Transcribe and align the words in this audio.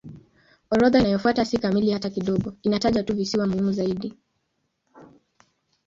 Orodha 0.71 0.99
inayofuata 0.99 1.45
si 1.45 1.57
kamili 1.57 1.91
hata 1.91 2.09
kidogo; 2.09 2.53
inataja 2.63 3.03
tu 3.03 3.13
visiwa 3.15 3.47
muhimu 3.47 3.71
zaidi. 3.71 4.17